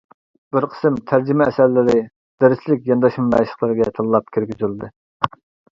بىر 0.55 0.65
قىسىم 0.75 0.95
تەرجىمە 1.11 1.47
ئەسەرلىرى 1.51 1.97
دەرسلىك 2.45 2.91
يانداشما 2.93 3.29
مەشىقلىرىگە 3.37 3.95
تاللاپ 4.01 4.37
كىرگۈزۈلدى. 4.39 4.93